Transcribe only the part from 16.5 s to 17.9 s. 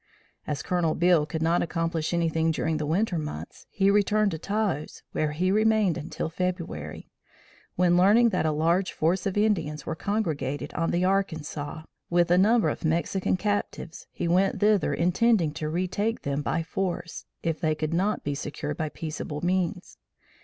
force, if they